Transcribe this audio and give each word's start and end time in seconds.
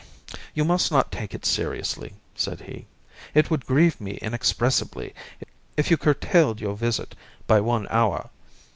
"You 0.55 0.65
must 0.65 0.91
not 0.91 1.11
take 1.11 1.35
it 1.35 1.45
seriously," 1.45 2.15
said 2.33 2.61
he. 2.61 2.87
"It 3.35 3.51
would 3.51 3.67
grieve 3.67 4.01
me 4.01 4.13
inexpressibly 4.15 5.13
if 5.77 5.91
you 5.91 5.97
curtailed 5.97 6.59
your 6.59 6.75
visit 6.75 7.13
by 7.45 7.61
one 7.61 7.85
hour. 7.91 8.31